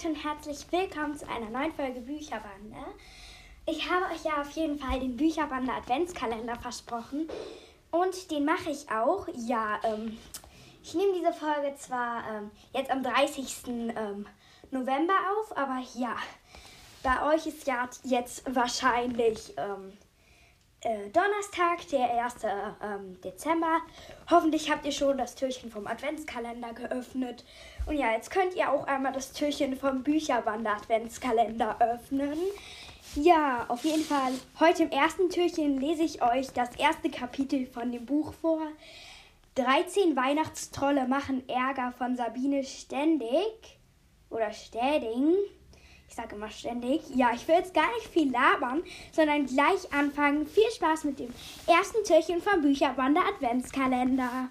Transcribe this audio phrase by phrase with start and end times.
[0.00, 2.76] Leute und herzlich willkommen zu einer neuen Folge Bücherbande.
[3.66, 7.28] Ich habe euch ja auf jeden Fall den Bücherbande Adventskalender versprochen
[7.90, 9.26] und den mache ich auch.
[9.34, 10.16] Ja, ähm,
[10.82, 13.64] ich nehme diese Folge zwar ähm, jetzt am 30.
[13.66, 14.26] Ähm,
[14.70, 16.16] November auf, aber ja,
[17.02, 19.92] bei euch ist ja jetzt wahrscheinlich ähm,
[20.82, 22.34] äh, Donnerstag, der 1.
[22.44, 23.80] Ähm, Dezember.
[24.30, 27.44] Hoffentlich habt ihr schon das Türchen vom Adventskalender geöffnet.
[27.86, 32.38] Und ja, jetzt könnt ihr auch einmal das Türchen vom Bücherwander Adventskalender öffnen.
[33.16, 34.32] Ja, auf jeden Fall.
[34.60, 38.60] Heute im ersten Türchen lese ich euch das erste Kapitel von dem Buch vor.
[39.56, 43.78] 13 Weihnachtstrolle machen Ärger von Sabine Ständig
[44.30, 45.34] oder Städing
[46.10, 48.82] ich sage immer ständig, ja, ich will jetzt gar nicht viel labern,
[49.12, 50.44] sondern gleich anfangen.
[50.44, 51.32] Viel Spaß mit dem
[51.68, 54.48] ersten Türchen vom Bücherwander Adventskalender.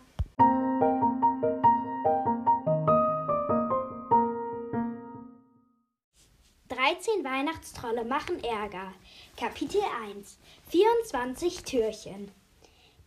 [6.69, 8.93] Dreizehn Weihnachtstrolle machen Ärger.
[9.35, 9.81] Kapitel
[10.15, 10.37] 1
[10.69, 12.31] 24 Türchen.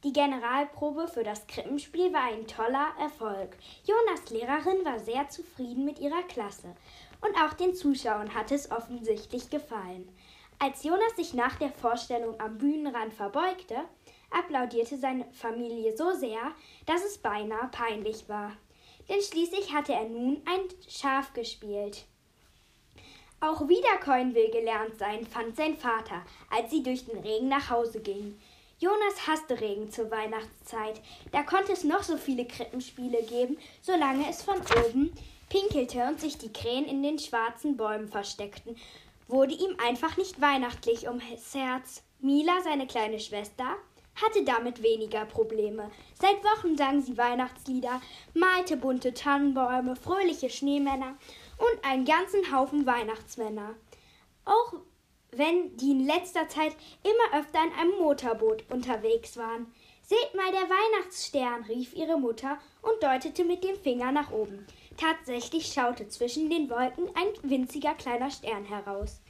[0.05, 3.57] Die Generalprobe für das Krippenspiel war ein toller Erfolg.
[3.85, 6.75] Jonas Lehrerin war sehr zufrieden mit ihrer Klasse
[7.21, 10.09] und auch den Zuschauern hatte es offensichtlich gefallen.
[10.59, 13.77] Als Jonas sich nach der Vorstellung am Bühnenrand verbeugte,
[14.33, 16.53] applaudierte seine Familie so sehr,
[16.85, 18.57] dass es beinahe peinlich war.
[19.09, 22.07] Denn schließlich hatte er nun ein Schaf gespielt.
[23.41, 28.01] Auch Wiedercoin will gelernt sein, fand sein Vater, als sie durch den Regen nach Hause
[28.01, 28.41] gingen.
[28.83, 31.01] Jonas hasste Regen zur Weihnachtszeit.
[31.31, 35.13] Da konnte es noch so viele Krippenspiele geben, solange es von oben
[35.49, 38.77] pinkelte und sich die Krähen in den schwarzen Bäumen versteckten,
[39.29, 42.03] wurde ihm einfach nicht weihnachtlich ums Herz.
[42.19, 43.77] Mila, seine kleine Schwester,
[44.17, 45.89] hatte damit weniger Probleme.
[46.21, 48.03] Seit Wochen sang sie Weihnachtslieder,
[48.35, 51.17] malte bunte Tannenbäume, fröhliche Schneemänner
[51.57, 53.77] und einen ganzen Haufen Weihnachtsmänner.
[54.45, 54.75] Auch
[55.33, 59.73] wenn die in letzter Zeit immer öfter in einem Motorboot unterwegs waren.
[60.03, 64.67] Seht mal der Weihnachtsstern, rief ihre Mutter und deutete mit dem Finger nach oben.
[64.97, 69.21] Tatsächlich schaute zwischen den Wolken ein winziger kleiner Stern heraus.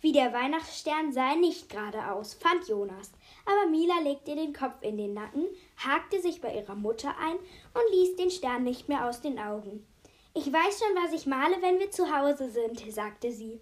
[0.00, 3.12] Wie der Weihnachtsstern sah er nicht gerade aus, fand Jonas.
[3.46, 7.94] Aber Mila legte den Kopf in den Nacken, hakte sich bei ihrer Mutter ein und
[7.94, 9.86] ließ den Stern nicht mehr aus den Augen.
[10.34, 13.60] Ich weiß schon, was ich male, wenn wir zu Hause sind, sagte sie.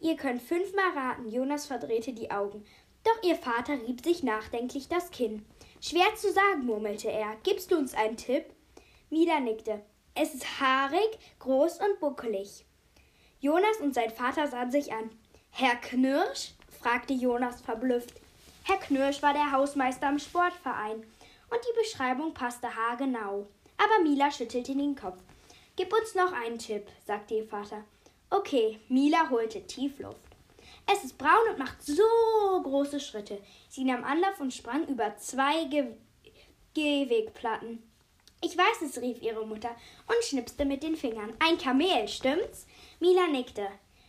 [0.00, 2.64] Ihr könnt fünfmal raten, Jonas verdrehte die Augen.
[3.04, 5.44] Doch ihr Vater rieb sich nachdenklich das Kinn.
[5.80, 7.36] Schwer zu sagen, murmelte er.
[7.42, 8.44] Gibst du uns einen Tipp?
[9.10, 9.82] Mila nickte.
[10.14, 12.64] Es ist haarig, groß und buckelig.
[13.40, 15.10] Jonas und sein Vater sahen sich an.
[15.50, 16.54] Herr Knirsch?
[16.80, 18.20] fragte Jonas verblüfft.
[18.64, 20.96] Herr Knirsch war der Hausmeister im Sportverein,
[21.50, 23.46] und die Beschreibung passte haargenau.
[23.78, 25.18] Aber Mila schüttelte den Kopf.
[25.76, 27.84] Gib uns noch einen Tipp, sagte ihr Vater.
[28.30, 30.20] Okay, Mila holte Tiefluft.
[30.90, 32.02] Es ist braun und macht so
[32.62, 33.40] große Schritte.
[33.70, 35.94] Sie nahm Anlauf und sprang über zwei Ge
[36.74, 37.82] Gehwegplatten.
[38.42, 39.74] Ich weiß es, rief ihre Mutter
[40.06, 41.32] und schnipste mit den Fingern.
[41.40, 42.66] Ein Kamel, stimmt's?
[43.00, 43.66] Mila nickte.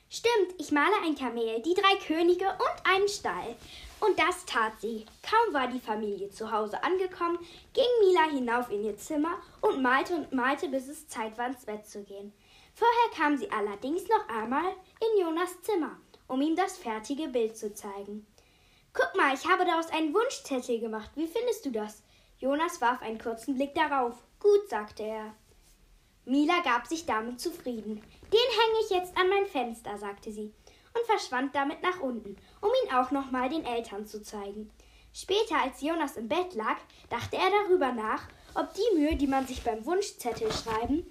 [0.10, 3.56] Stimmt, ich male ein Kamel, die drei Könige und einen Stall.
[4.00, 5.06] Und das tat sie.
[5.22, 7.38] Kaum war die Familie zu Hause angekommen,
[7.74, 11.66] ging Mila hinauf in ihr Zimmer und malte und malte, bis es Zeit war, ins
[11.66, 12.32] Bett zu gehen.
[12.74, 17.74] Vorher kam sie allerdings noch einmal in Jonas Zimmer, um ihm das fertige Bild zu
[17.74, 18.26] zeigen.
[18.94, 21.12] Guck mal, ich habe daraus einen Wunschzettel gemacht.
[21.16, 22.02] Wie findest du das?
[22.40, 24.16] Jonas warf einen kurzen Blick darauf.
[24.40, 25.36] Gut, sagte er.
[26.26, 28.02] Mila gab sich damit zufrieden.
[28.32, 30.54] Den hänge ich jetzt an mein Fenster, sagte sie
[31.00, 34.70] und verschwand damit nach unten, um ihn auch nochmal den Eltern zu zeigen.
[35.14, 36.78] Später, als Jonas im Bett lag,
[37.10, 41.06] dachte er darüber nach, ob die Mühe, die man sich beim Wunschzettel schreiben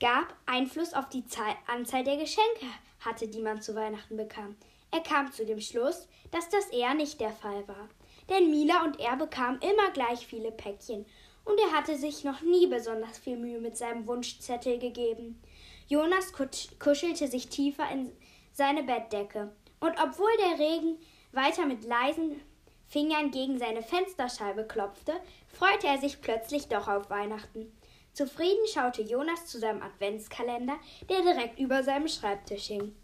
[0.00, 2.66] gab, Einfluss auf die Zahl, Anzahl der Geschenke
[3.00, 4.56] hatte, die man zu Weihnachten bekam.
[4.90, 7.88] Er kam zu dem Schluss, dass das eher nicht der Fall war
[8.28, 11.04] denn Mila und er bekamen immer gleich viele Päckchen,
[11.44, 15.42] und er hatte sich noch nie besonders viel Mühe mit seinem Wunschzettel gegeben.
[15.86, 18.10] Jonas kuschelte sich tiefer in
[18.54, 20.98] seine Bettdecke, und obwohl der Regen
[21.32, 22.40] weiter mit leisen
[22.86, 25.12] Fingern gegen seine Fensterscheibe klopfte,
[25.48, 27.76] freute er sich plötzlich doch auf Weihnachten.
[28.12, 30.76] Zufrieden schaute Jonas zu seinem Adventskalender,
[31.08, 32.94] der direkt über seinem Schreibtisch hing.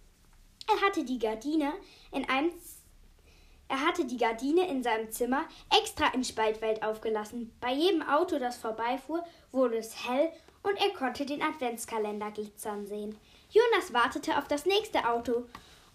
[0.69, 1.73] Er hatte die Gardine
[2.13, 2.53] in einem
[3.69, 5.45] er hatte die Gardine in seinem Zimmer
[5.79, 7.53] extra in Spaltwelt aufgelassen.
[7.61, 10.33] Bei jedem Auto, das vorbeifuhr, wurde es hell
[10.65, 13.17] und er konnte den Adventskalender glitzern sehen.
[13.51, 15.45] Jonas wartete auf das nächste Auto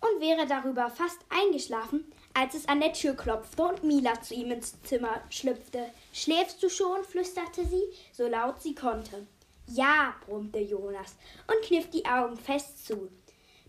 [0.01, 4.51] und wäre darüber fast eingeschlafen, als es an der Tür klopfte und Mila zu ihm
[4.51, 5.89] ins Zimmer schlüpfte.
[6.11, 7.03] Schläfst du schon?
[7.03, 9.25] flüsterte sie, so laut sie konnte.
[9.67, 11.15] Ja, brummte Jonas
[11.47, 13.09] und kniff die Augen fest zu.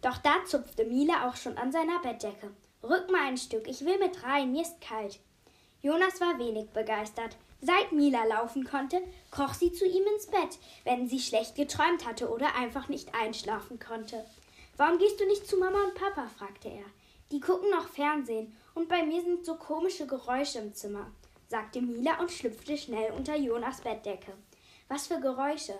[0.02, 2.50] Doch da zupfte Mila auch schon an seiner Bettdecke.
[2.82, 5.20] Rück mal ein Stück, ich will mit rein, mir ist kalt.
[5.80, 7.36] Jonas war wenig begeistert.
[7.66, 9.02] Seit Mila laufen konnte,
[9.32, 13.80] kroch sie zu ihm ins Bett, wenn sie schlecht geträumt hatte oder einfach nicht einschlafen
[13.80, 14.24] konnte.
[14.76, 16.28] Warum gehst du nicht zu Mama und Papa?
[16.38, 16.84] fragte er.
[17.32, 21.10] Die gucken noch Fernsehen und bei mir sind so komische Geräusche im Zimmer,
[21.48, 24.34] sagte Mila und schlüpfte schnell unter Jonas Bettdecke.
[24.86, 25.76] Was für Geräusche?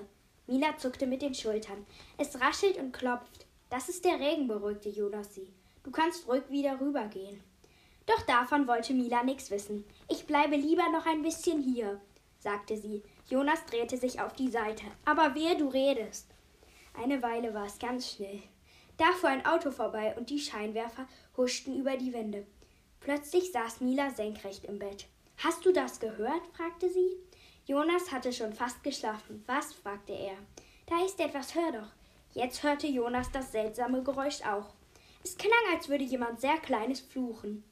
[0.48, 1.86] Mila zuckte mit den Schultern.
[2.18, 3.46] Es raschelt und klopft.
[3.70, 5.52] Das ist der Regen, beruhigte Jonas sie.
[5.84, 7.44] Du kannst ruhig wieder rübergehen.
[8.06, 9.84] Doch davon wollte Mila nichts wissen.
[10.08, 12.00] Ich bleibe lieber noch ein bisschen hier,
[12.38, 13.02] sagte sie.
[13.28, 14.84] Jonas drehte sich auf die Seite.
[15.04, 16.28] Aber wehe, du redest.
[16.94, 18.42] Eine Weile war es ganz still.
[18.96, 21.06] Da fuhr ein Auto vorbei und die Scheinwerfer
[21.36, 22.46] huschten über die Wände.
[23.00, 25.06] Plötzlich saß Mila senkrecht im Bett.
[25.38, 26.46] Hast du das gehört?
[26.54, 27.16] fragte sie.
[27.66, 29.42] Jonas hatte schon fast geschlafen.
[29.46, 29.74] Was?
[29.74, 30.36] fragte er.
[30.86, 31.88] Da ist etwas, hör doch.
[32.32, 34.74] Jetzt hörte Jonas das seltsame Geräusch auch.
[35.24, 37.64] Es klang, als würde jemand sehr Kleines fluchen.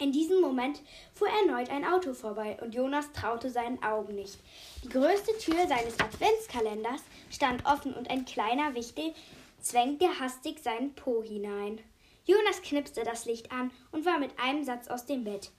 [0.00, 0.80] In diesem Moment
[1.12, 4.38] fuhr erneut ein Auto vorbei und Jonas traute seinen Augen nicht.
[4.84, 9.12] Die größte Tür seines Adventskalenders stand offen und ein kleiner Wichtel
[9.60, 11.80] zwängte hastig seinen Po hinein.
[12.24, 15.50] Jonas knipste das Licht an und war mit einem Satz aus dem Bett.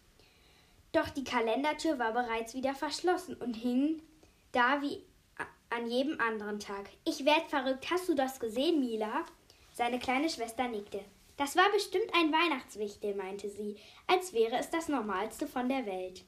[0.93, 4.01] Doch die Kalendertür war bereits wieder verschlossen und hing
[4.53, 5.03] da wie
[5.69, 6.89] an jedem anderen Tag.
[7.05, 7.91] Ich werd verrückt.
[7.91, 9.25] Hast du das gesehen, Mila?
[9.73, 11.03] Seine kleine Schwester nickte.
[11.39, 13.77] Das war bestimmt ein Weihnachtswichtel, meinte sie,
[14.07, 16.25] als wäre es das Normalste von der Welt.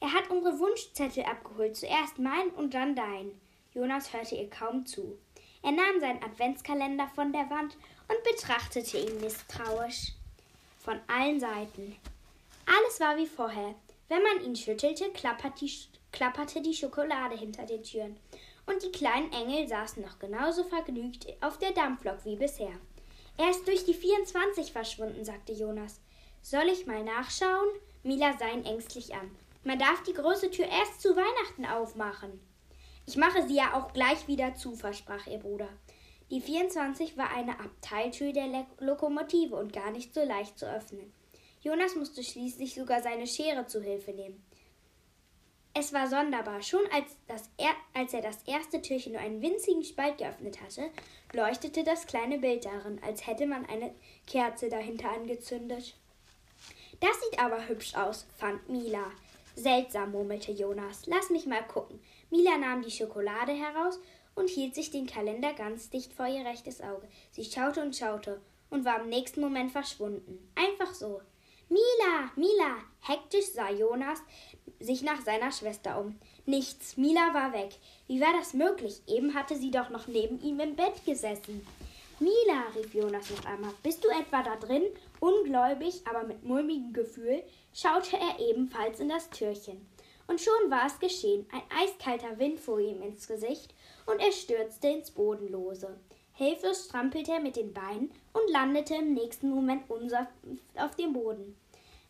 [0.00, 3.38] Er hat unsere Wunschzettel abgeholt, zuerst mein und dann dein.
[3.74, 5.18] Jonas hörte ihr kaum zu.
[5.62, 7.76] Er nahm seinen Adventskalender von der Wand
[8.08, 10.14] und betrachtete ihn misstrauisch.
[10.78, 11.96] Von allen Seiten.
[12.64, 13.74] Alles war wie vorher.
[14.08, 15.72] Wenn man ihn schüttelte, klapperte die,
[16.10, 18.16] klapperte die Schokolade hinter den Türen.
[18.64, 22.80] Und die kleinen Engel saßen noch genauso vergnügt auf der Dampflok wie bisher.
[23.38, 26.00] Er ist durch die 24 verschwunden, sagte Jonas.
[26.42, 27.68] Soll ich mal nachschauen?
[28.02, 29.30] Mila sah ihn ängstlich an.
[29.62, 32.40] Man darf die große Tür erst zu Weihnachten aufmachen.
[33.06, 35.68] Ich mache sie ja auch gleich wieder zu, versprach ihr Bruder.
[36.30, 41.12] Die 24 war eine Abteiltür der Le Lokomotive und gar nicht so leicht zu öffnen.
[41.60, 44.44] Jonas musste schließlich sogar seine Schere zu Hilfe nehmen.
[45.78, 46.60] Es war sonderbar.
[46.60, 50.90] Schon als, das er, als er das erste Türchen nur einen winzigen Spalt geöffnet hatte,
[51.32, 53.94] leuchtete das kleine Bild darin, als hätte man eine
[54.26, 55.94] Kerze dahinter angezündet.
[56.98, 59.04] Das sieht aber hübsch aus, fand Mila.
[59.54, 61.02] Seltsam, murmelte Jonas.
[61.06, 62.00] Lass mich mal gucken.
[62.30, 64.00] Mila nahm die Schokolade heraus
[64.34, 67.06] und hielt sich den Kalender ganz dicht vor ihr rechtes Auge.
[67.30, 68.40] Sie schaute und schaute
[68.70, 70.50] und war im nächsten Moment verschwunden.
[70.56, 71.20] Einfach so.
[71.68, 72.78] Mila, Mila!
[73.00, 74.20] Hektisch sah Jonas
[74.80, 76.18] sich nach seiner Schwester um.
[76.46, 77.76] Nichts, Mila war weg.
[78.06, 79.00] Wie war das möglich?
[79.06, 81.66] Eben hatte sie doch noch neben ihm im Bett gesessen.
[82.20, 84.82] Mila, rief Jonas noch einmal, bist du etwa da drin?
[85.20, 87.42] Ungläubig, aber mit mulmigem Gefühl,
[87.72, 89.86] schaute er ebenfalls in das Türchen.
[90.26, 91.46] Und schon war es geschehen.
[91.52, 93.72] Ein eiskalter Wind fuhr ihm ins Gesicht
[94.06, 95.96] und er stürzte ins Bodenlose.
[96.32, 100.32] Hilflos strampelte er mit den Beinen und landete im nächsten Moment unsanft
[100.76, 101.56] auf dem Boden.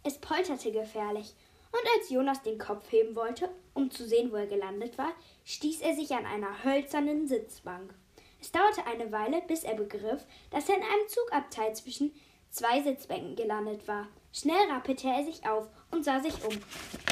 [0.04, 1.34] Es polterte gefährlich,
[1.72, 5.12] und als Jonas den Kopf heben wollte, um zu sehen, wo er gelandet war,
[5.44, 7.94] stieß er sich an einer hölzernen Sitzbank.
[8.40, 12.12] Es dauerte eine Weile, bis er begriff, dass er in einem Zugabteil zwischen
[12.50, 14.06] zwei Sitzbänken gelandet war.
[14.32, 16.60] Schnell rappelte er sich auf und sah sich um.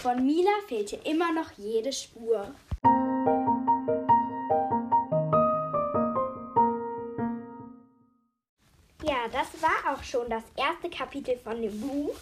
[0.02, 2.54] Von Mila fehlte immer noch jede Spur.
[9.02, 12.14] Ja, das war auch schon das erste Kapitel von dem Buch.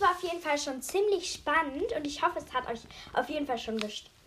[0.00, 2.80] War auf jeden Fall schon ziemlich spannend und ich hoffe, es hat euch
[3.12, 3.78] auf jeden Fall schon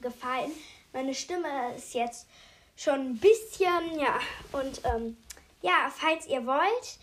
[0.02, 0.52] gefallen.
[0.94, 2.28] Meine Stimme ist jetzt
[2.76, 4.20] schon ein bisschen, ja,
[4.52, 5.18] und ähm,
[5.62, 7.00] ja, falls ihr wollt,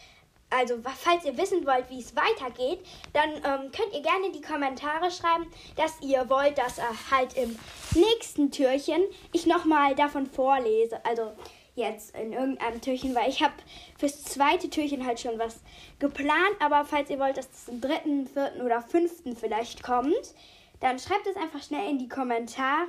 [0.51, 4.41] also falls ihr wissen wollt, wie es weitergeht, dann ähm, könnt ihr gerne in die
[4.41, 5.47] Kommentare schreiben,
[5.77, 7.59] dass ihr wollt, dass äh, halt im
[7.95, 11.05] nächsten Türchen ich nochmal davon vorlese.
[11.05, 11.33] Also
[11.81, 13.55] jetzt in irgendeinem Türchen, weil ich habe
[13.99, 15.61] fürs zweite Türchen halt schon was
[15.99, 16.57] geplant.
[16.61, 20.35] Aber falls ihr wollt, dass das im dritten, vierten oder fünften vielleicht kommt,
[20.81, 22.89] dann schreibt es einfach schnell in die Kommentare.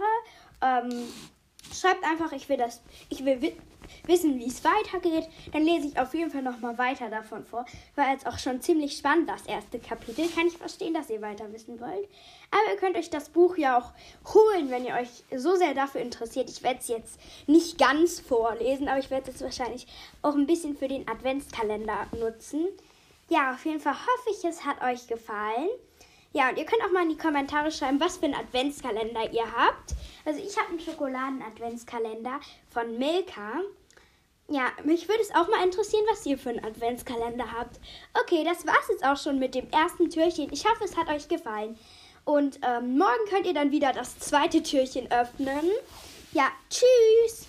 [0.62, 1.08] Ähm,
[1.74, 3.42] schreibt einfach, ich will das, ich will
[4.06, 7.66] wissen, wie es weitergeht, dann lese ich auf jeden Fall nochmal weiter davon vor.
[7.96, 10.28] War jetzt auch schon ziemlich spannend, das erste Kapitel.
[10.30, 12.08] Kann ich verstehen, dass ihr weiter wissen wollt.
[12.52, 13.92] Aber ihr könnt euch das Buch ja auch
[14.34, 16.50] holen, wenn ihr euch so sehr dafür interessiert.
[16.50, 19.88] Ich werde es jetzt nicht ganz vorlesen, aber ich werde es wahrscheinlich
[20.22, 22.68] auch ein bisschen für den Adventskalender nutzen.
[23.30, 25.70] Ja, auf jeden Fall hoffe ich, es hat euch gefallen.
[26.34, 29.52] Ja, und ihr könnt auch mal in die Kommentare schreiben, was für einen Adventskalender ihr
[29.52, 29.96] habt.
[30.24, 33.62] Also ich habe einen Schokoladen-Adventskalender von Milka.
[34.52, 37.80] Ja, mich würde es auch mal interessieren, was ihr für einen Adventskalender habt.
[38.22, 40.52] Okay, das war's jetzt auch schon mit dem ersten Türchen.
[40.52, 41.80] Ich hoffe, es hat euch gefallen.
[42.26, 45.72] Und ähm, morgen könnt ihr dann wieder das zweite Türchen öffnen.
[46.34, 47.48] Ja, tschüss!